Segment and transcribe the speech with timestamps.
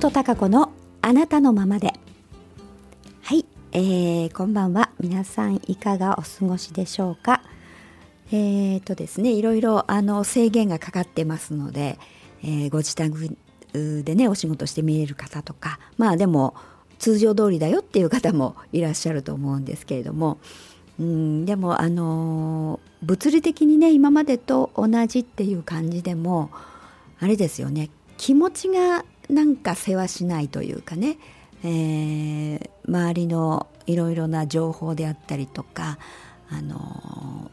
[0.00, 0.72] 本孝子の
[1.02, 1.92] あなたのままで。
[3.20, 4.88] はい、えー、こんばんは。
[4.98, 7.42] 皆さんいかがお過ごしでしょうか？
[8.32, 11.98] えーとですねいろいろあの制限がかかってますので、
[12.42, 13.36] えー、ご自宅
[13.74, 16.54] でねお仕事して見える方とかまあでも
[16.98, 20.38] 通常通りだよっていう方もいらっしゃると思うんですけれども
[20.98, 26.50] うんでもあの物理的にね今までと同じっていう感じでも
[27.18, 27.90] あれですよね。
[28.16, 31.18] 気持ちがなんか世話しないというかね、
[31.62, 35.98] えー、周りのいろいろな情報であったりとか
[36.50, 37.50] あの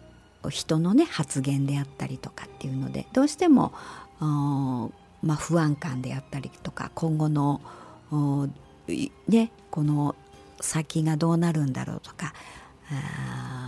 [0.50, 3.74] 人のね発言であったりとかっていうのでどうしても
[4.20, 7.62] まあ、不安感であったりとか今後の
[9.28, 10.16] ねこの
[10.62, 12.34] 先がどうなるんだろうとか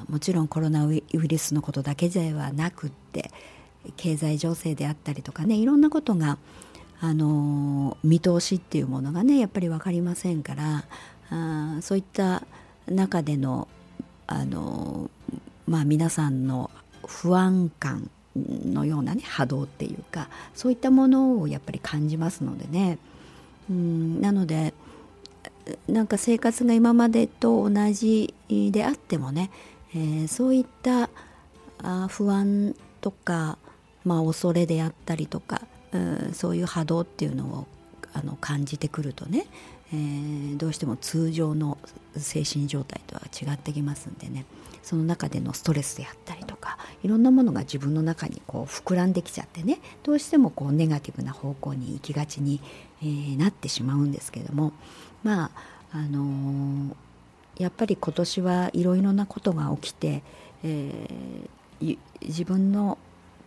[0.07, 3.31] もちろんコロナウイルスのことだけではなくって
[3.97, 6.37] 経済情勢であったりとかねいろんなことが、
[7.01, 10.83] あの見通しっていうものがねやっぱり分かりませんから
[11.29, 12.43] あそういった
[12.87, 13.67] 中での、
[14.27, 15.09] あの
[15.67, 16.71] まあ、皆さんの
[17.05, 22.97] 不安感のようなね波動っていうかそういったものをやっぱり感じますのでね。
[23.69, 24.73] うんなので
[25.87, 29.51] なんか生活が今までと同じであってもね、
[29.93, 31.09] えー、そういった
[31.83, 33.57] あ不安とか、
[34.03, 35.61] まあ、恐れであったりとか、
[35.91, 37.67] うん、そういう波動っていうのを
[38.13, 39.45] あの感じてくるとね、
[39.93, 41.77] えー、どうしても通常の
[42.17, 44.45] 精神状態とは違ってきますんでね。
[44.81, 52.59] その中でのストレスであったりとかいろんなものが自分の中にこう膨らんできちゃってねどうしてもこうネガティブな方向に行きがちに、
[53.01, 54.71] えー、なってしまうんですけども。
[55.21, 55.51] まあ
[55.91, 56.93] あのー、
[57.57, 60.23] やっぱり今年はいろいろなことが起きて、
[60.63, 62.97] えー、自分の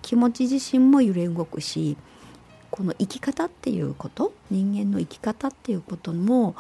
[0.03, 1.97] 気持ち自身も揺れ動くし
[2.73, 6.57] この生き方っていうこと人間の生き方っていうことも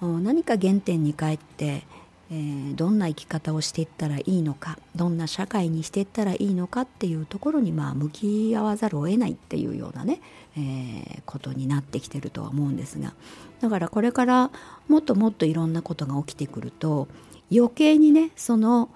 [0.00, 1.82] 何か原点に帰って、
[2.30, 10.20] えー、どんな生き方をしていったらいいのかどんな社会にしていったらいいのかっていうところにまあ向き合わざるを得ないっていうようなね、
[10.58, 13.14] えー、ことになってきてるとは思うんですが。
[13.62, 14.50] だからこれから
[14.88, 17.08] もっともっといろんなことが起きてくると
[17.50, 18.90] 余計にねその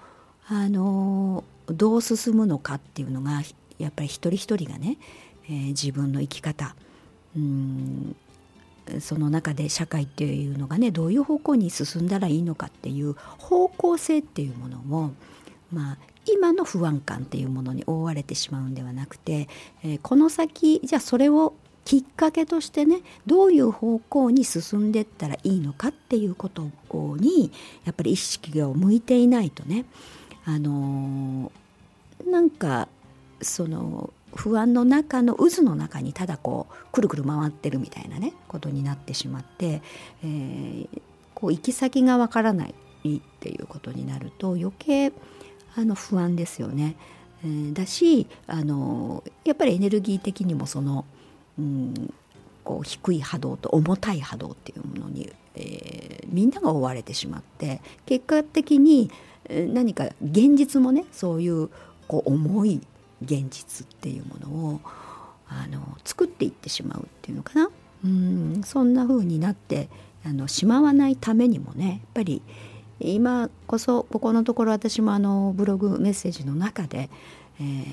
[0.47, 3.41] あのどう進むのかっていうのが
[3.79, 4.97] やっぱり一人一人がね、
[5.51, 6.75] えー、自分の生き方。
[7.35, 8.15] うん。
[8.99, 15.13] その中で社会っていうのがねどういう方向に進んだらいいのかっていう方向性っていうものも
[15.71, 19.47] まあ今の不安感っていうものに覆われてしまうんではなくて、
[19.83, 21.53] えー、この先じゃあそれを
[21.85, 26.67] きっかけとしてねどういう方向に進んでったらいいのかっていうこと
[27.17, 27.51] に
[27.85, 29.85] やっぱり意識が向いていないとね
[30.45, 32.87] あのー、なんか
[33.41, 39.81] その不安の中の渦の中にただこうくるくる回ってるみたいなねことになってしまって、
[40.23, 40.87] えー、
[41.33, 42.73] こう行き先がわからない
[43.07, 45.11] っていうことになると余計
[45.75, 46.95] あの不安ですよね。
[47.43, 51.05] えー、だしあのやっぱりエネルギー的にもその、
[51.57, 52.13] うん、
[52.63, 59.09] こう低い波動と重たい波動っていうものに、えー、みんなが追われてしまって結果的に
[59.49, 61.69] 何か現実もねそういう
[62.07, 62.81] こう重い
[63.21, 64.81] 現実っていうものを
[65.47, 67.69] あの作っていってしまうっていうのかな。
[68.03, 69.89] うんそんな風になって
[70.25, 72.41] あのしまわないためにもねやっぱり
[72.99, 77.09] 今こそここのところ私もあのブログメッセージの中で、
[77.59, 77.85] えー、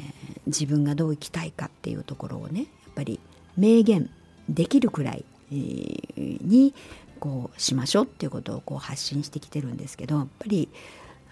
[0.47, 3.21] 自分がどう生きたいかっていうところをねやっぱり
[3.57, 4.11] 明言
[4.49, 6.75] できるくらい、に
[7.21, 10.71] こうしましょうっていうことをこう発信してきてるんですけどやっぱり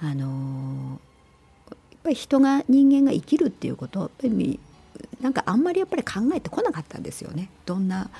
[0.00, 1.00] あの
[2.06, 4.60] ぱり人が人間が生きるっていうことやっぱり
[5.20, 7.50] なんかあんまりやっぱり考えてこなかったんですよね。
[7.64, 8.10] どんな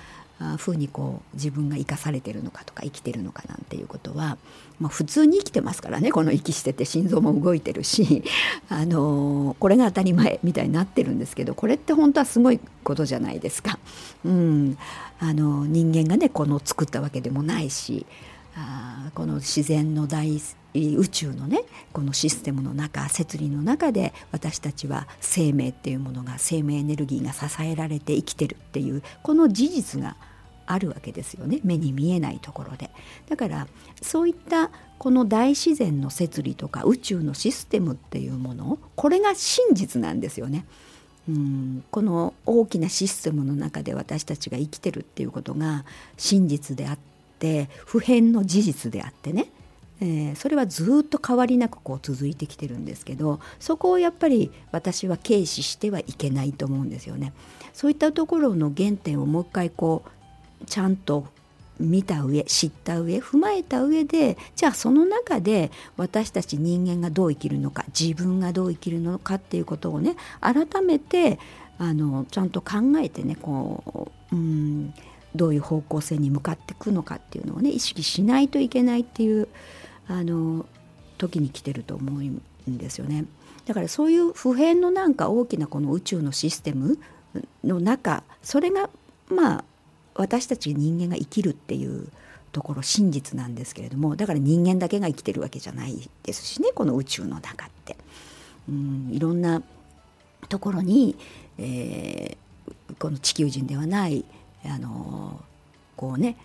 [0.59, 4.37] ふうにこう自分が生かされてるのかとか生きてるのかなんていうことは、
[4.79, 8.23] まあ、普通に生きてますからねこの息してて心臓も動いてるし、
[8.69, 13.79] あのー、これが当たり前みたいになってるんですけどこれって本当はすごいことじゃないですか。
[14.25, 14.77] うん、
[15.21, 18.05] あの人間がねこの作ったわけでもないし
[18.57, 20.39] あこの自然の大
[20.79, 21.63] 宇宙のね
[21.93, 30.17] このシステムの中摂理の中で私たちは生命っていうものが生命エネルギーが支えられて生きてるっていうこの事実が
[30.67, 31.61] あるわけですよね。
[31.65, 32.91] 目に見えないところで。
[33.29, 33.69] だから
[34.03, 40.67] そういったこの大自然の摂理とか宇宙のシステムっていうものこれが真実なんですよね。
[41.29, 45.85] うんこの大きなシステムの中で私たちが生きてるっていうことが
[46.17, 46.99] 真実であっ
[47.39, 49.51] て普遍の事実であってね。
[50.01, 57.33] えー、それはずっと変わりなくこう続いてきてるんですけどそこをやっぱり私は軽視してはいけないと思うんですよね。
[57.73, 60.05] そういったところの原点をもう一回こ
[60.63, 61.27] うちゃんと
[61.79, 71.39] 見た上知った上踏まえた上でじゃあその中で私たち人間がどう生きるのか自分がどう生きるのかっていうことをね改めて
[71.79, 74.95] あのちゃんと考えてねこううん
[75.35, 79.49] どういう方向性に向かっていくのかっていうのをね意識しないといけないっていう
[80.09, 80.67] あの
[81.19, 83.25] 時に来てると思うんですよね。
[83.67, 86.99] だからそういう普遍のなんか大きなこの宇宙のシステム
[87.65, 88.89] の中それが
[89.29, 89.65] まあ
[90.15, 92.09] 私たち人間が生きるっていう
[92.53, 97.97] ところ真実なんですけれどもだから人間だけが生きてるわけじゃないですしねこの宇宙の中って。
[98.69, 99.63] うんいろんな
[100.49, 101.17] ところに、
[101.59, 104.25] えー、この地球人ではない
[104.65, 105.41] あの
[105.97, 106.37] こうね、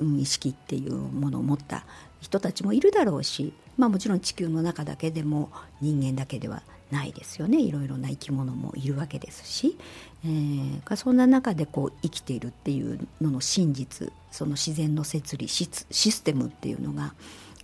[0.00, 1.84] 意識っていうものを持った
[2.24, 5.50] 人たちもいるだろうし、まあ、もちろん地球の中だけでも
[5.82, 9.76] 人間だけではないですよねいろいろな生き物もいるわけですし、
[10.24, 17.12] えー、そんな中でこう生きているっていうのの真実その自然の摂理システムっていうのが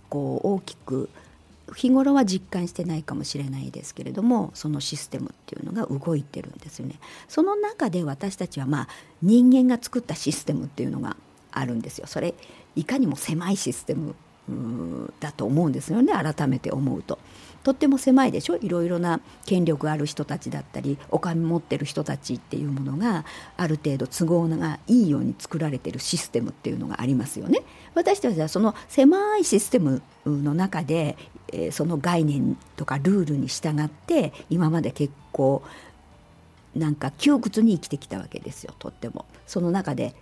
[0.09, 1.09] こう大きく
[1.75, 6.99] 日頃は実感してないかもしれないですけれどもそのシステムっていうのが動いてるんですよね。
[7.29, 8.87] その中で私たちはまあ
[9.21, 11.15] 人間が作ったシステムっていうのが
[11.51, 12.07] あるんですよ。
[12.07, 12.35] それ
[12.75, 14.15] いかにも狭いシステム
[15.19, 17.19] だと思うんですよね改めて思うと。
[17.63, 18.57] とっても狭いでしょ？
[18.57, 23.23] いろいろな権力ある人たちだったりお金持ってる人たちっていうものが
[23.55, 27.61] ある程度都合がいいように作られてるシステムっていうのがありますよね。
[27.93, 31.17] 私たちはその狭いシステムの中で、
[31.71, 35.61] その概念とかルールに従って今まで結構
[36.75, 39.25] なんか窮屈に生きてきたわけですよとっても。
[39.45, 40.15] その中で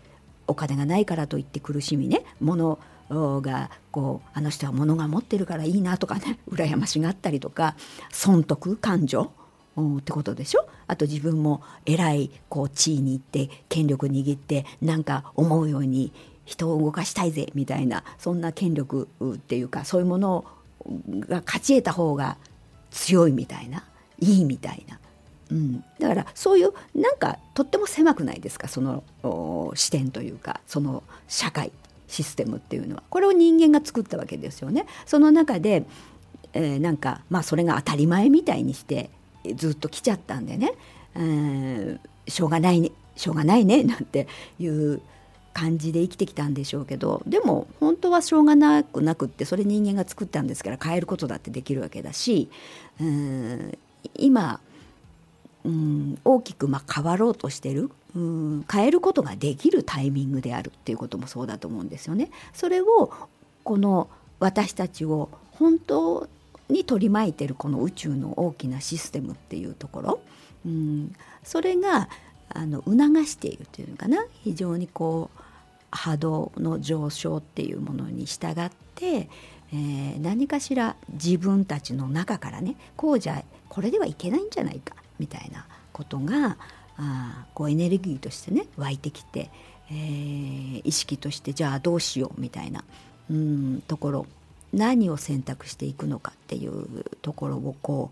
[0.48, 7.76] お金がないからといって苦しみね物がこうあの人は物が持ってるからいいなとかね 羨ましがったりとか
[8.12, 9.32] 損得感情
[9.80, 10.68] ってことでしょ？
[10.88, 16.12] あと自分も偉いこう地位に行って権力握ってなんか思うように
[16.46, 20.46] 人を動かしたいぜみたいなそんな権力っていうかそういうもの
[21.20, 22.38] が勝ち得た方が
[22.92, 23.84] 強いみたいな
[24.20, 25.00] いいみたいな、
[25.52, 28.68] うん、だからそういうなんかとっても狭くないですか？
[28.68, 29.04] その
[29.76, 31.72] 視点というかその社会。
[32.10, 33.04] システムっていうのは。
[33.10, 34.86] これを人間が作ったわけですよね。
[35.06, 35.86] その中で、
[36.54, 39.10] えー、なんかまあそれが当たり前みたいにして
[39.56, 40.74] ずっと来ちゃったんでね、
[41.16, 44.28] えー、しょうがないねしょうがないねなんて
[44.60, 45.02] いう
[45.54, 47.22] 感じで生きてきたんでしょうけど。
[47.28, 52.50] でも本当はしょうがなくなくってそれ人間が作ったんですから変えることだってできるわけだし
[53.00, 53.78] うん
[54.16, 54.60] 今
[55.64, 57.92] うん大きくま変わろうとしてる。
[58.16, 62.32] うん変えることができるタイミングであるっていうこともそうだと思うんですよね。
[62.54, 63.12] それを
[63.64, 64.10] この
[64.40, 66.28] 私たちを本当
[66.70, 70.20] に取り巻いてるこの宇宙の大きなシステムっていうところ、
[70.66, 72.10] うん、それが
[72.50, 75.42] あの促しているというのかな非常にこう
[75.92, 79.30] 波動の上昇っていうものに従って、
[79.74, 86.58] えー、何かしら自分たちの中からねこうじゃこれではいけないんじゃないかみたいなことが
[87.00, 89.50] あこうエネルギーとしてね湧いてきて、
[89.90, 92.84] えー、意識としてじゃあどうしようみたいな
[93.32, 94.26] うんところ
[94.74, 98.12] 何を選択していくのかっていうところをこ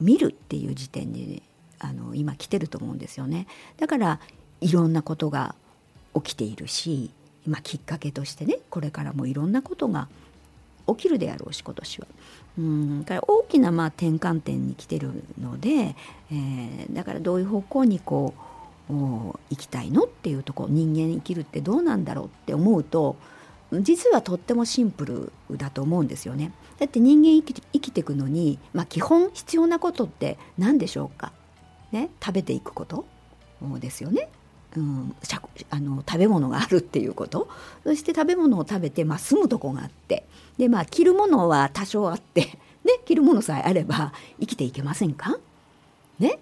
[0.00, 1.42] う見るっていう時点に
[1.80, 3.46] あの今来てると思うんですよね。
[3.76, 4.20] だから
[4.60, 5.56] いろんなことが
[6.14, 7.10] 起きているし
[7.44, 10.08] 今きっかけとしてねこれからもいろんなことが
[10.88, 12.06] 起きるであろうし今年は。
[12.58, 15.96] うんから大きなまあ転換点に来てるので、
[16.30, 18.34] えー、だからどういう方向にこ
[18.90, 23.16] う行きたいのっていうとこ人間生きるってどうなんだろうって思うと
[23.80, 26.52] 実はとってもシンプルだと思うんですよね。
[26.78, 31.32] だって人間生き生きていくのに、まあ、基本必要なことって何でしょうか、
[31.90, 33.06] ね、食べていくこと？
[33.78, 34.28] ですよね。
[34.76, 35.14] うん、
[35.70, 37.48] あの食べ物があるっていうこと。
[37.84, 40.24] そして食べ物を食べて、まあ、住むとこがあって。
[40.58, 42.42] で、まあ、着るものは多少あって、
[42.84, 45.38] ね、着るものさえあれば生きていけませんか？
[46.18, 46.38] ね？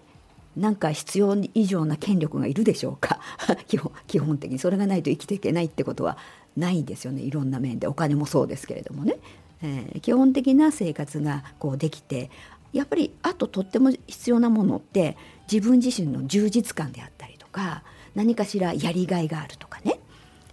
[0.56, 3.20] なんか必要以上な権力がいるでしょうか？
[3.68, 4.58] 基本基本的に。
[4.58, 6.16] それがないと生きていけないってことは
[6.56, 7.22] ないですよね。
[7.22, 7.87] いろんな面で。
[7.87, 9.16] お金もそうですけれどもね、
[9.62, 12.30] えー、基本的な生活がこうできて
[12.72, 15.16] やっぱりあととっても必要なものって
[15.50, 17.82] 自分自身の充実感であったりとか
[18.14, 19.99] 何かしらやりがいがあるとかね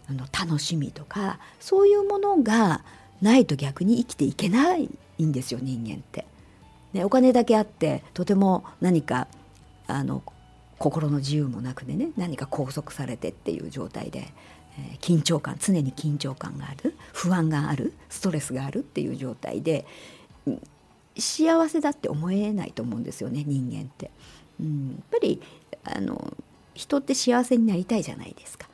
[0.10, 2.84] あの楽しみとかそういうものが
[3.22, 4.90] ないと逆に生きていけない
[5.22, 6.26] んですよ人間って。
[6.94, 9.28] ね、お金だけあってとても何か
[9.88, 10.24] あの
[10.80, 14.34] 心の自由もなくてね何か拘束されてっていう状態で、
[14.80, 19.86] えー、緊張感常に緊張感がある不安があるストレスがあるっていう状態で
[21.18, 24.12] 幸せだって思えないと思うんですよね人間って。
[24.60, 25.42] うん、やっぱり
[25.84, 26.34] あの
[26.78, 28.68] 人って幸せになりたいじゃないですか。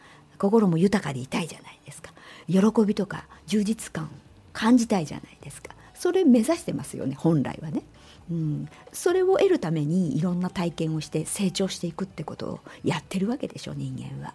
[0.43, 2.11] 心も豊かでいたいじゃないですか
[2.47, 4.07] 喜びとか充実感を
[4.51, 7.83] 感じたいじゃないですかそれ目指してますよね本来はね。
[8.31, 14.33] うん、それを得るためにいろんな体験をして成長していくってことをやってるわけでしょ人間は。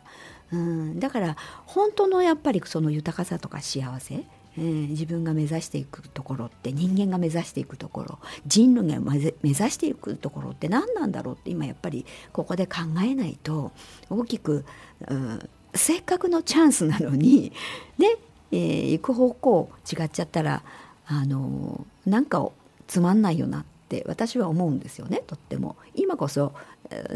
[0.51, 4.25] うん、だから本当のやっぱりその豊かさとか幸せ、
[4.59, 13.71] えー、自分が目指していくところって人間が目指していくところ人類が目指していくところって何なんだろうって今やっぱりここで考えないと
[14.11, 14.65] 大きく、
[15.07, 17.53] うん、せっかくのチャンスなのに
[17.99, 18.17] ね、
[18.51, 20.65] えー、行く方向違っちゃったら
[21.07, 22.51] あのなんか
[22.89, 25.77] つまんないよなって私は思うんですよねとっても。
[25.95, 26.53] 今こそ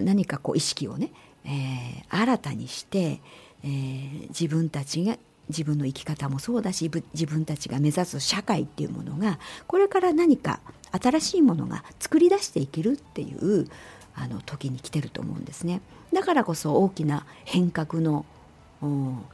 [0.01, 1.11] 何かこう意識をね、
[1.45, 3.21] えー、新たにして、
[3.65, 5.19] えー、自分たちが
[5.49, 10.61] 自分の生き方もそうだし自分たちが目指す社会っていうものがこれから何か
[10.93, 13.69] 新しいものが作り出していけるっていう
[14.15, 15.81] あの時に来てると思うんですね。
[16.13, 18.27] だからこそ大きな変革の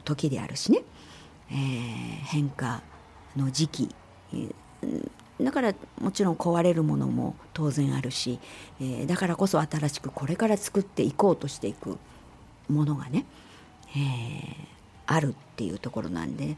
[0.05, 0.83] 時であるしね、
[1.51, 1.55] えー、
[2.25, 2.81] 変化
[3.35, 3.95] の時期
[5.41, 8.39] だからもちろん壊れるものも当然あるし、
[8.79, 11.97] えー、だからこそ新しくこれから作っていこうとしていく
[12.69, 13.25] ものがね、
[13.95, 14.53] えー、
[15.11, 16.55] あるっていうところなんで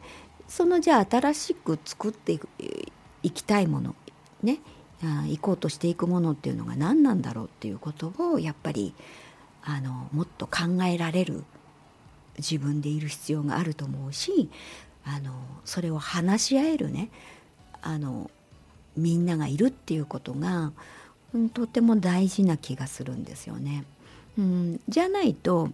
[0.47, 2.49] そのじゃあ新しく作っていく
[3.23, 3.95] いきたいもの
[4.43, 4.59] ね
[5.01, 8.93] 行こうとしていくものっていうのが何なんだろうっていうことをやっぱり
[9.63, 11.45] あのもっと考えられる
[12.37, 14.49] 自分でいる必要があると思うし
[15.05, 15.31] あの
[15.63, 17.09] それを話し合えるね
[17.81, 18.29] あの
[18.97, 20.73] みんながいるっていうことが、
[21.53, 23.85] とても大事な気がするんですよね。
[24.37, 25.69] うん、じゃないと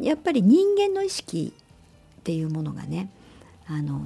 [0.00, 1.52] やっぱり人間の意識
[2.20, 3.10] っていうものがね
[3.66, 4.00] あの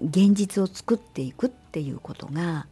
[0.00, 2.66] 現実を作っていくっていうことが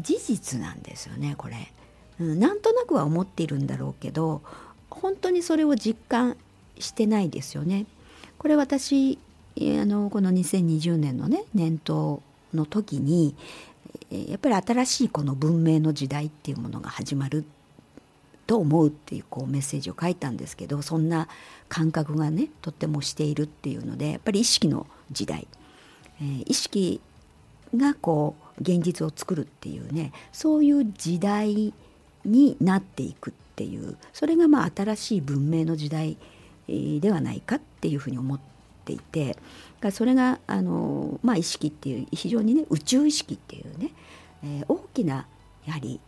[0.00, 1.72] 事実なんですよねこれ、
[2.20, 2.38] うん。
[2.38, 4.42] なんとなくは思っているんだろうけど
[4.90, 6.36] 本当にそれを実感
[6.78, 7.86] してないですよね。
[8.38, 9.18] これ私
[9.58, 12.22] あのこの2020年のね年頭
[12.54, 13.34] の時に
[14.10, 17.44] やっぱり新しいこの文明の時代っていうものが始まる
[18.52, 21.26] と思うっていうこうメッセージを書いたんですけどそんな
[21.70, 25.48] 感覚がねとってもしているっていうのでやっぱり意識の時代、
[26.20, 27.00] えー、意識
[27.74, 31.72] がこう現実を作るっていうねそういう時代
[32.26, 36.18] になっていくっていうそれがまあ新しい文明の時代
[36.68, 38.40] ではないかっていうふうに思っ
[38.84, 39.38] ていて
[39.92, 43.92] それがあの、まあ、意識っていう非常にね宇宙意識っていうね、
[44.44, 45.26] えー、大きな
[45.66, 46.00] やはり、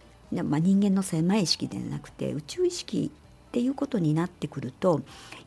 [0.43, 5.03] まあ、人間の狭い意識ではなくて宇宙意識っていうことになってくると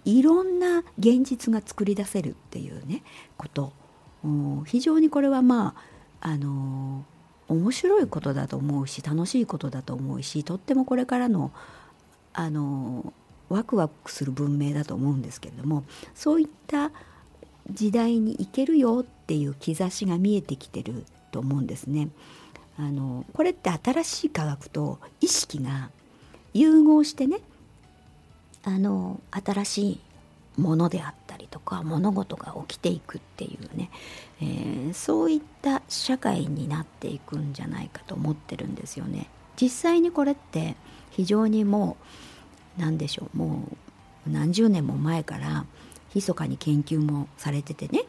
[0.05, 3.03] いろんな現実が作り出せるっていうね
[3.37, 3.73] こと
[4.65, 5.75] 非常にこれはま
[6.21, 7.05] ああの
[7.49, 11.51] 面白いことだと思うし楽しいことだと思うしとってもこれからの
[12.33, 13.13] あの
[13.49, 16.91] ワクワクする文明だと思うんですけれどもそういった
[17.71, 22.09] 時代に行けるよっていう兆しが見えてきてると思うんですね。
[22.79, 25.89] あのこれって新しい科学と意識が
[26.53, 27.39] 融合してね
[28.63, 29.99] あの新しい
[30.57, 33.89] ものであったりとか物事が起きていくっていうね、
[34.41, 39.29] えー、そういった社会になっていくんじゃないかと思ってるんですよね。
[39.59, 40.75] 実際にこれって
[41.11, 41.97] 非常にも
[42.77, 43.63] う何でしょうも
[44.27, 45.65] う何十年も前から
[46.13, 48.03] 密かに研究もされててね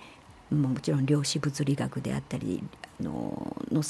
[0.51, 2.63] もちろん量子物理学であったり
[3.01, 3.83] のの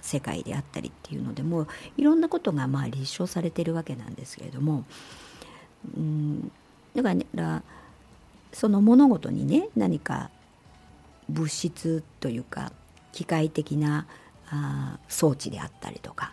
[0.00, 4.84] 世界であったりっていうのでもいろんなことがまあ立証されてるわけなんですけれども、
[5.96, 6.50] うん、
[6.94, 7.62] だから、
[8.52, 10.30] その物事にね何か
[11.28, 12.72] 物質というか
[13.12, 14.06] 機械的な
[14.50, 16.32] あ装置であったりとか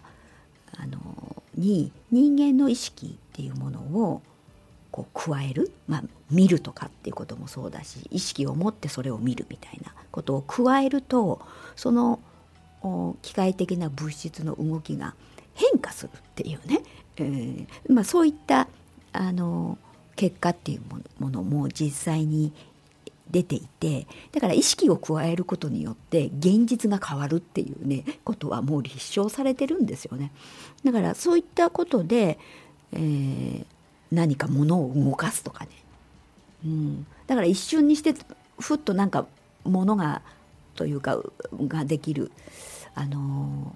[0.77, 4.21] あのに人間の意識っていうものを
[4.91, 11.41] こう加える、まあ、見るとかっていうこともそうだし意識を持ってそれを見るみたいなことを加えると
[11.75, 12.19] その
[13.21, 15.15] 機械的な物質の動きが
[15.53, 16.81] 変化するっていうね、
[17.17, 18.67] えーまあ、そういった
[19.13, 19.77] あの
[20.15, 20.81] 結果っていう
[21.19, 22.53] ものも実際に
[23.31, 30.31] 出ていてだから意識を加えることによって現実が変わるっていうねことはもう立証されてるんですよね。
[30.83, 32.37] だからそういったことで、
[32.93, 33.65] えー、
[34.11, 35.71] 何か物を動かすとかね、
[36.65, 38.13] うん、だから一瞬にして
[38.59, 39.25] ふっとなんか
[39.63, 40.21] 物が
[40.75, 41.19] というか
[41.67, 42.31] ができる。
[42.95, 43.75] あの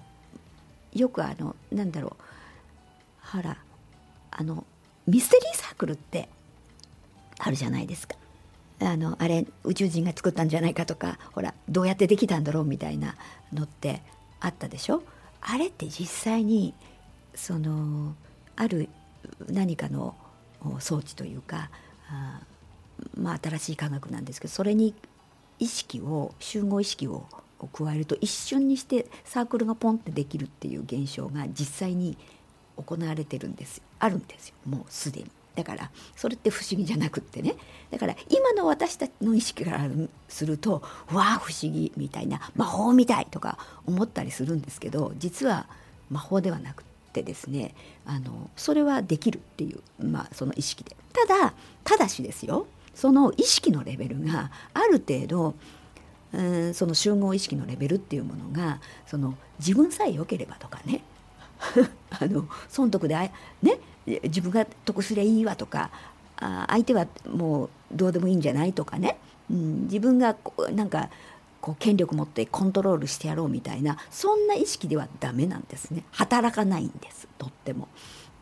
[0.92, 3.56] よくあのなんだろうほら
[4.30, 4.64] あの
[5.06, 6.28] ミステリーサークルって
[7.38, 8.16] あるじゃないですか。
[8.82, 13.14] あのあれ宇宙人が作ったんじゃないかとかほらどうやってできたんだろうみたいな
[13.52, 14.00] のって
[14.40, 15.02] あったでしょ？
[15.42, 16.72] あれって実際に
[17.34, 18.14] その
[18.56, 18.88] ある
[19.48, 20.14] 何かの
[20.78, 21.70] 装置というか
[22.08, 22.40] あ
[23.16, 24.94] まあ、新しい科学なんですけどそれに
[25.58, 27.26] 意識を集合意識を
[27.66, 32.16] 加えると一瞬にしてサークルがポンってできるっていう現象が実際に
[32.76, 34.54] 行われてるんですあるんですよ。
[34.66, 35.30] もうすでに。
[35.54, 37.56] だからそれって不思議じゃなくってね。
[37.90, 39.88] だから今の私たちの意識から
[40.28, 45.66] するとわあ不思議みたいな魔法みたいとか思ったりするんですけど実は
[46.08, 47.74] 魔法ではなくてですね
[48.06, 50.96] あのそれはできるっていう、まあ、その意識で。
[51.12, 51.52] ただ
[51.84, 52.66] ただしですよ。
[52.94, 55.54] その意識のレベルがある程度
[56.32, 61.02] うんその集合意識のレベルっていうものがその自分さえ良ければとかね
[62.10, 63.28] あの損得であ
[63.62, 65.90] ね自分が得すりゃいいわとか
[66.36, 69.18] あ相手はもうどうでもいいんじゃないとかね、
[69.50, 71.10] うん、自分がこうなんか
[71.60, 77.88] こう権力持ってコントロールしてやろうみたいなそんな意識ではダメなんですね働かないんですとっても。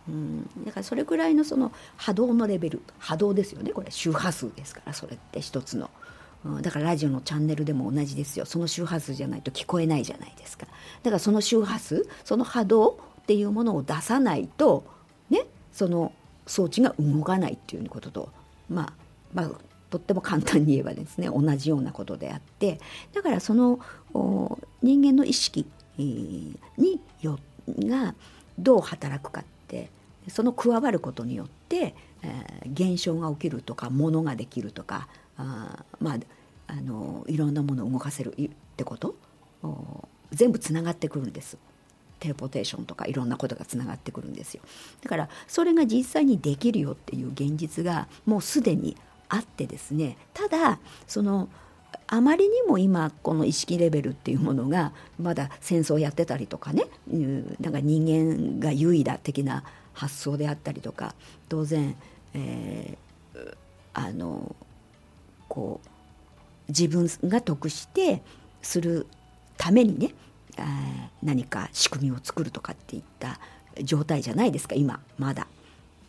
[0.09, 5.91] うん、だからそれくらいのその波動のレベル波動ですよねこれ周波数ですからそれって一つの。
[6.63, 8.47] だからラジオのチャンネルでも同じですよ。
[8.47, 10.67] その周波数じゃないと聞こえないじゃないですか。
[11.03, 14.85] だからその周波数その波動っていうものを出さないと
[15.31, 16.13] ねその
[16.47, 18.29] 装置が動かないっていうことと
[18.71, 18.93] まあ
[19.35, 19.51] まあ
[19.91, 22.79] とっても簡単に言えばですね同じようなことであって。
[23.13, 23.81] だからその
[24.83, 25.67] 人間の意識
[25.97, 26.57] に
[27.21, 27.39] よ
[27.81, 28.15] が
[28.59, 29.91] どう働くかって
[30.29, 36.19] その加わることによって、えー、現象が起きるとかものができるとかあまあ
[36.67, 39.15] あのいろんなものを動かせるってこと？
[40.31, 41.57] 全部つながってくるんです。
[42.19, 44.63] テレポテーションとかいろんなことがつながってくるんですよ。
[45.03, 48.97] だからそれが実際にできるよっていう現実がもうすでに
[49.29, 50.19] あってですね。
[50.35, 51.49] ただその
[52.07, 56.85] あまりにも今この意識レベルっていうものがまだ戦争やってたりとかね
[57.61, 61.15] なんか人間が優位だ的な発想であったりとか
[61.49, 61.97] 当然、
[62.35, 63.57] えー、
[63.95, 64.55] あの
[65.49, 65.89] こう
[66.69, 68.23] 自分が得して
[68.63, 69.07] する
[69.57, 70.15] ためにね
[71.23, 73.39] 何か仕組みを作るとかっていった
[73.83, 75.47] 状態じゃないですか今まだ。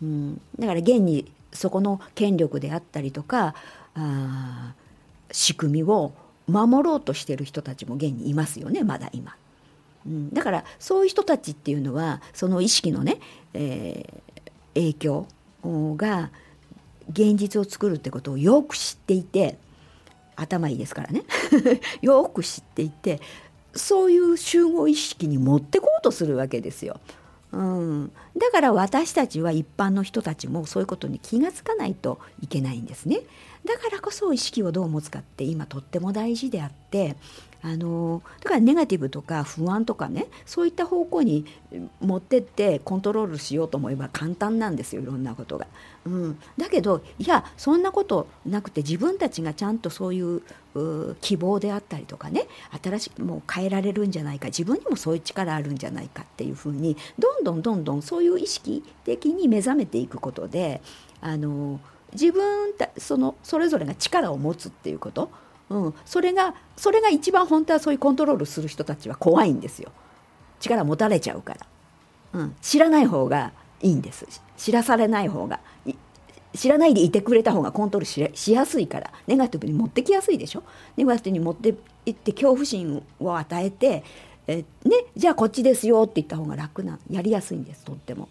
[0.02, 3.54] うん、だから現にそこの権力であったりとか
[3.96, 4.74] あ
[5.32, 6.14] 仕組みを
[6.48, 9.36] 守ろうとしてる人たちも現にいますよねまだ今。
[10.06, 13.20] うん、だからそういう人たちっていうのはその意識のね、
[13.54, 15.28] えー、影響
[15.64, 16.32] が
[17.10, 19.58] 現実を作るってことをよく知っていて
[20.36, 21.24] 頭いいですからね
[22.02, 23.20] よく知っていて
[23.76, 27.00] そういう集合意識に持ってこうとするわけですよ。
[27.52, 33.22] うん、だから私たちは一般の人たちもそういうことに気が付かないといけないんですね。
[33.70, 37.16] だからこそ意識をどう持つかって今とっても大事であって
[37.62, 41.46] あのだからネガティブとか不安とかねそういった方向に
[42.02, 45.68] 持ってってコントロールしようと思えば簡単なんですよいろんなことが。
[46.06, 50.42] うん、だけどいやそんなことなくて自分たちがちゃんとそういう
[51.22, 52.48] 希望であったりとかね
[52.82, 60.82] 新しくもう変えられるんじゃないか自分にもそういう力あるんじゃないかっていうふうにどんどんどんどんそういう意識的に目覚めていくことで
[61.22, 61.80] あの
[62.14, 65.30] 自分たそのそれぞれが力を持つっていうこと。
[65.70, 69.92] うん、それがそれが一番本当はそういうコントロールする人たちは怖いんですよ。
[70.60, 71.60] 力持たれちゃうから、
[72.34, 74.26] うん、知らない方がいいんです。
[74.58, 75.60] 知らされない方が。
[76.56, 79.14] 知らないでいてくれた方がコントロールしやすいから。
[79.28, 80.64] ネガティブに持ってきやすいでしょ？
[80.98, 81.76] ネガティブに持って
[82.08, 84.04] いって恐怖心を与えて
[84.48, 88.28] えねじゃあこっちですよって言った方が楽なやりやすいんですとっても。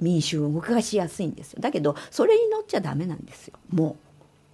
[0.00, 1.60] 民衆を動かしやすいんですよ。
[1.60, 3.54] だけどそれに乗っちゃダメなんですよ。
[3.70, 4.10] もう。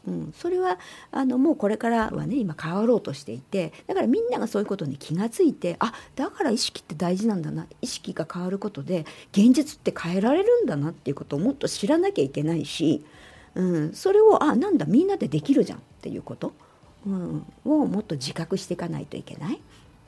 [0.07, 0.79] うん、それは
[1.11, 7.67] あのもうこれからはね今変わろうとしていてだからみんながそういうことに気が付いてあだから意識って大事なんだな。
[7.83, 13.05] 意識が変わることで現実って変えられるんだなっていうことをもっと知らなきゃいけないし、
[13.57, 16.53] うん、それをあなんだみんなでできるじゃんっていうこと、
[17.05, 19.61] うん、をもっと自覚していかないといけない。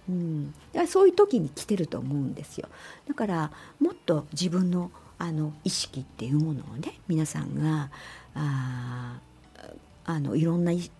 [0.08, 2.68] うん、だからそういう時に来てると思うんですよ。
[3.08, 7.90] だからもっと自分のあの意識っていうものをね皆さんが
[8.34, 9.18] あ
[10.04, 10.90] あのいろんなに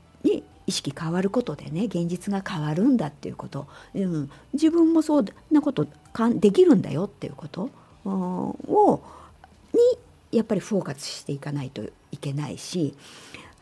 [0.66, 7.70] 意識変わることでね現実が変わるんだっていうこと、うん、自分もそんなことかんできるんだよっていうこと。
[8.04, 9.00] を
[9.72, 12.94] にやっぱりフォーカスしていかないといけないし、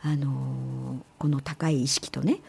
[0.02, 2.40] あのこの高い意識とね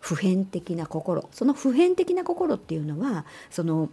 [0.00, 1.28] 普遍的な心。
[1.32, 3.88] その普遍的な心っていうのはその、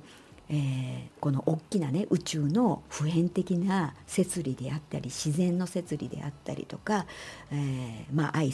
[0.50, 7.06] えー、この大きなね宇宙の普遍的な摂理であったり自然の摂理であったりとか、
[7.52, 8.54] えー、まあ愛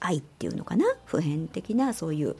[0.00, 0.84] 愛っていうのかな？
[1.06, 2.36] 普遍的なそういう、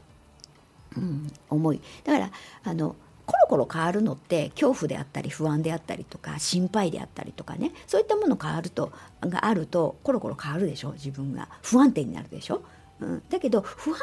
[0.96, 1.80] うん、思い。
[2.04, 2.30] だから
[2.62, 2.94] あの
[3.26, 11.48] コロコロ変わるのって恐怖であったり不安であったりとか心配であったりとかねそういったもの変わるとがあるとコロコロ変わるでしょ自分が。
[11.62, 12.62] 不安定になるでしょ、
[13.00, 13.98] うん、だけど不安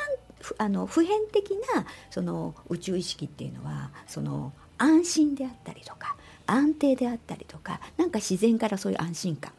[0.57, 6.15] あの普遍的なその宇宙意識っていうのはその安心であったりとか
[6.47, 9.51] 安定であったりとかなんか自然からそういう安心感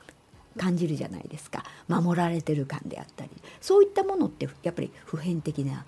[0.58, 3.30] 感じるじゃないですか守られてる感であったり
[3.60, 5.84] そういったものってやっぱり普遍的な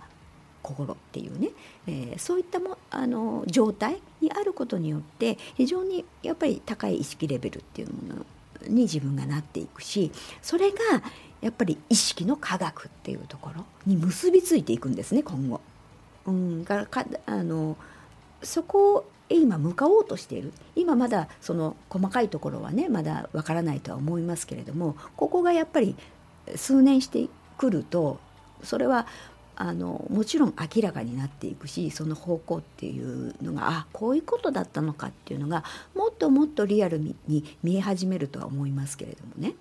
[0.62, 1.50] 心っていうね、
[1.86, 8.26] えー、そういったもあの状態にあることによって非常にやっぱり高い意識レベルっていうもの
[8.68, 10.78] に自分がなっていくしそれが
[11.42, 15.60] やっぱり意識の科学っていうところに結びついていくんですね今後。
[16.26, 17.76] うん、からかあの
[18.42, 25.96] そこ今向かおうとしている今まだその細かいところはねまだわからないとは思いますけれどもここがやっぱり
[26.56, 28.18] 数年してくると
[28.62, 29.06] それは
[29.56, 37.14] あのもちろん明らかになっていくしその方向っていうのがあこういうことだったのかっていうのがもっともっとリアルに
[37.62, 39.54] 見え始めるとは思いますけれどもね。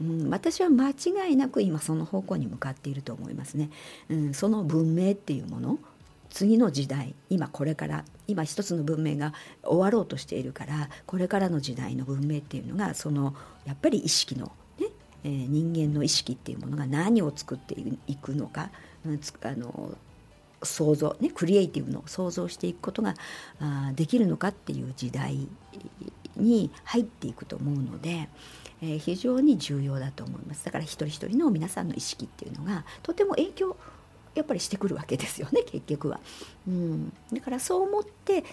[0.00, 3.70] うん、私は間違いなく今その方向に向かっていると思いますね。
[4.08, 5.78] うん、その文明っていうもの
[6.30, 13.34] 次の時代今これから今一つの文明が終わろうとしているからこれからの時代の文明っていうのがその
[13.66, 14.86] やっぱり意識のね、
[15.24, 17.74] えー、人間の意識っていうものが何を作って
[18.06, 18.70] いくのか
[19.04, 19.98] うんあの
[20.62, 23.14] 想像ねクリエイティブの想像していくことが
[23.60, 25.48] あできるのかっていう時代
[26.36, 28.28] に入っていくと思うので、
[28.82, 30.64] えー、非常に重要だと思います。
[30.64, 33.76] だから一人一人の皆さんの意識っていうのがとても影響
[34.34, 36.20] やっぱりしてくるわけですよね結局は、
[36.66, 37.12] うん。
[37.32, 38.46] だからそう思ってで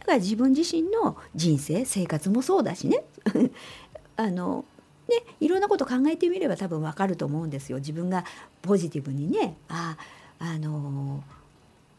[0.00, 3.04] だから自分自身の人生生活もそうだしね。
[4.16, 4.64] あの
[5.08, 7.78] ね、いろんなこと考えてみれば多分わかると思うんですよ。
[7.78, 8.24] 自分が
[8.62, 9.96] ポジティブにねあ
[10.38, 11.24] あの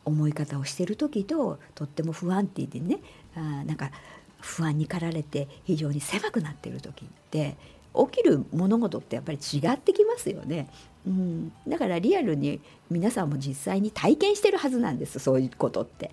[0.05, 2.99] 思い方をしてる時ととっても不安定でね
[3.35, 3.91] あなんか
[4.39, 7.55] 不安に駆られて非常に狭くなってる時って
[7.95, 10.69] 起きる物事ってやっぱり違ってきますよね。
[11.05, 16.11] うん、だからリアルに皆さんも実際に体験してるはずなんですそういうことって。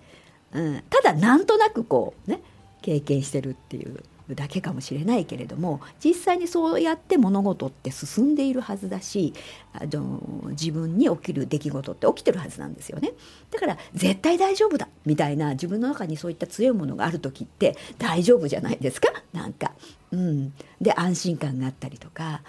[0.51, 2.41] うん、ただなんとなくこうね
[2.81, 9.33] 経験してるっていうだけかもしれないけれども実際にそうやって物事って進んでいるはずだし
[9.73, 13.13] あの自分に起きる出来事って起きてるはずなんですよね
[13.49, 19.11] だから絶対大丈夫だみたいな自分の中にそういった強いものがある時って大丈夫じゃないですか？
[19.33, 19.73] なんか。
[20.11, 22.41] うん、で安心感があったりとか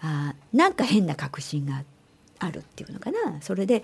[0.00, 1.82] あなんか変な確信が
[2.38, 3.40] あるっていうのかな。
[3.40, 3.82] それで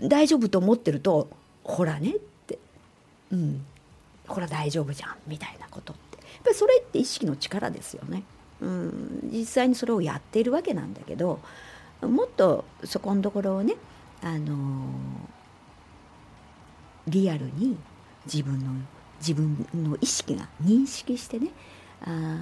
[0.00, 1.28] 大丈夫と思ってると
[1.62, 2.58] ほらねって、
[3.30, 3.64] うん、
[4.26, 6.18] ほら大丈夫じゃんみたいなことって。
[6.18, 8.22] やっぱりそれって意識の力ですよね。
[8.60, 11.40] うん、実際にそれをやっているわけなんだけど
[12.02, 13.74] もっとそこのところをね、
[14.22, 17.76] あのー、リアルに
[18.26, 18.66] 自分の
[19.18, 21.50] 自分の意識が認識してね
[22.04, 22.38] あ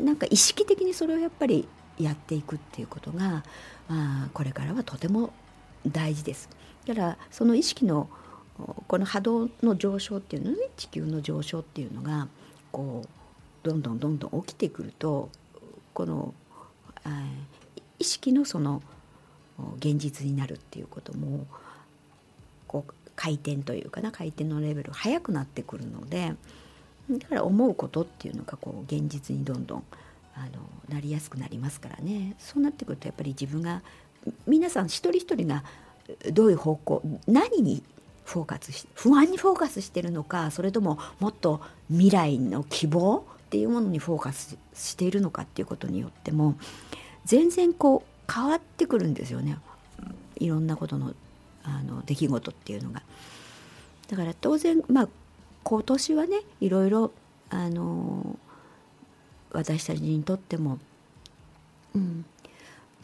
[0.00, 3.44] なんか意識的にそれをやっぱりやっていくっていうことが
[3.88, 5.32] あこれからはとても
[5.86, 6.48] 大事です。
[6.86, 8.08] だからその意識の
[8.88, 12.28] この波動の上昇っていうのね地球の上昇っていうのが
[12.72, 13.08] こう
[13.62, 15.30] どんどんどんどん起きてくると
[15.94, 16.34] この
[17.98, 18.82] 意識のその
[19.78, 21.46] 現実になるっていうことも
[22.66, 26.34] こう回転というかな回転のレベルが速くなってくるので
[27.10, 29.84] だから思うことっていうのがこう現実にどんどん
[30.34, 33.82] あのなりやすくなりますからねそうなってくるとやっぱり自分が
[34.46, 35.64] 皆さん一人一人が
[36.32, 37.82] どういう方向何に
[38.24, 46.56] フォーカスし不安にフォーカスしてるのかそれとももっと未来の希望っていうものにフォーカスしているのかっていうことによっても
[47.24, 49.58] 全然こう変わってくるんですよね
[50.36, 51.14] いろんなことの
[51.64, 53.02] あの出来事っていうのが。
[54.08, 55.08] だから当然まあ
[55.62, 57.10] 今年はねいろいろ
[57.50, 58.38] あの
[59.50, 60.78] 私たちにとっても、
[61.94, 62.24] うん、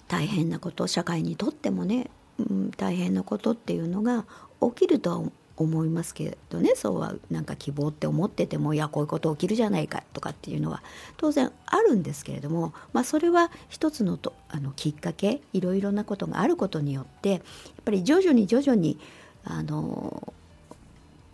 [0.09, 4.25] 大変なこと社会にとってもね、うん、大変なことっていうのが
[4.61, 5.23] 起きるとは
[5.57, 6.73] 思いますけどね。
[6.75, 10.83] そうはなんか希望って思っててもいやこういうこと起きるじゃないかとかっていうのは
[11.17, 17.41] 当然あるんですけれども、まあ、それは一つのとあのきっかけいろいろなことがあることによってやっ
[17.85, 18.99] ぱり徐々に徐々に
[19.45, 20.33] あの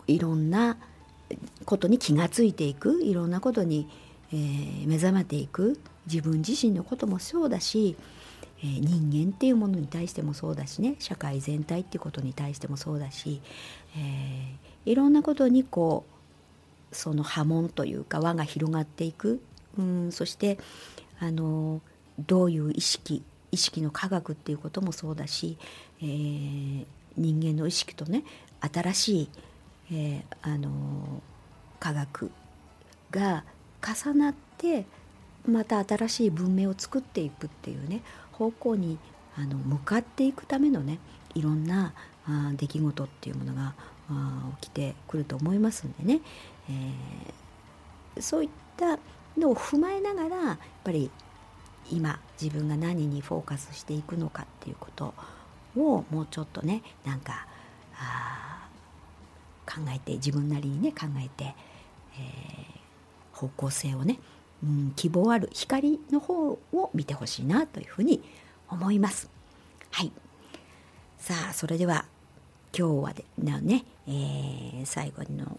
[0.07, 0.77] いろんな
[1.65, 3.89] ことに気がついていくいろんなことに、
[4.33, 5.79] えー、目覚めていく。
[6.07, 7.95] 自分自身のこともそうだし
[8.63, 10.97] えー、人間っていうものに対してもそうだしね。
[10.99, 13.41] 社会全体っていうことに対してもそうだし、
[13.97, 16.05] えー、いろんなことにこ
[16.93, 19.41] うその波紋というか輪が広がっていく、
[19.79, 20.59] うん、そして
[21.21, 21.81] あの
[22.19, 25.57] どういう意識意識の科学っていうこともそうだし、
[26.03, 28.25] えー、人間の意識とね
[28.61, 29.29] 新しい、
[29.93, 30.71] えー、あの
[31.79, 32.31] 科学
[33.11, 33.45] が
[33.83, 34.87] 重なって
[35.47, 38.99] また新しい文明を作っていくっていうね方向に
[39.37, 40.99] あの向かっていくためのね
[41.35, 41.95] いろんな
[42.27, 43.75] あ出来事っていうものが
[44.11, 46.21] あ起きてくると思いますんでね、
[46.69, 48.99] えー、そういった
[49.39, 51.11] のを踏まえながらやっぱり
[51.91, 55.15] 今自分が何にフォーカスしていくのかっていうこと
[55.77, 57.47] をもうちょっとねなんか
[57.97, 58.60] あ
[59.71, 64.19] 考えて自分なりにね考えて、えー、方向性をね、
[64.65, 68.23] うん、希望ある光の方を見てほしいなというふうに
[68.69, 69.31] 思います。
[69.91, 70.13] はい
[71.19, 72.07] さあそれでは
[72.77, 75.59] 今日はでなね、えー、最後の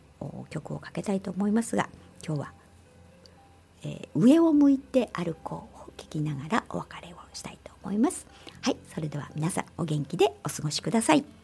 [0.49, 1.89] 曲をかけたいと思いますが
[2.25, 2.53] 今日は、
[3.83, 8.25] えー、上を向いて歩こう」を聞きながらお別れをしたいと思います。
[8.61, 11.40] はいそれでは皆さんお元気でお過ごしください。